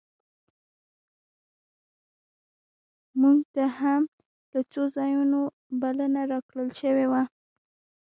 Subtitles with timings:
[3.21, 4.01] مونږ ته هم
[4.53, 5.39] له څو ځایونو
[5.81, 7.23] بلنه راکړل شوې وه.